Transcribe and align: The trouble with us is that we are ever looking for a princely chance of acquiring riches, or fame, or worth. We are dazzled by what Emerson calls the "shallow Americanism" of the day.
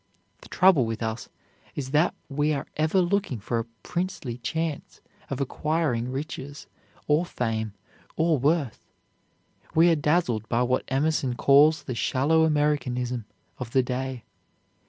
The 0.41 0.49
trouble 0.49 0.87
with 0.87 1.03
us 1.03 1.29
is 1.75 1.91
that 1.91 2.15
we 2.27 2.53
are 2.53 2.65
ever 2.75 2.99
looking 3.01 3.39
for 3.39 3.59
a 3.59 3.65
princely 3.83 4.39
chance 4.39 4.99
of 5.29 5.39
acquiring 5.39 6.09
riches, 6.11 6.65
or 7.07 7.23
fame, 7.23 7.73
or 8.15 8.39
worth. 8.39 8.87
We 9.75 9.91
are 9.91 9.95
dazzled 9.95 10.49
by 10.49 10.63
what 10.63 10.85
Emerson 10.87 11.35
calls 11.35 11.83
the 11.83 11.93
"shallow 11.93 12.45
Americanism" 12.45 13.25
of 13.59 13.73
the 13.73 13.83
day. 13.83 14.23